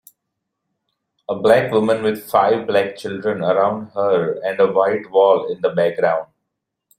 A 1.29 1.35
black 1.35 1.71
women 1.71 2.01
with 2.01 2.27
five 2.27 2.65
black 2.65 2.95
children 2.97 3.43
around 3.43 3.89
her 3.89 4.41
and 4.43 4.59
a 4.59 4.65
white 4.65 5.11
wall 5.11 5.45
in 5.45 5.61
the 5.61 5.69
background. 5.69 6.25